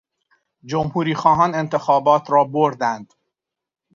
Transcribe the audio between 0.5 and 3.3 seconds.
جمهوریخواهان انتخابات را بردند.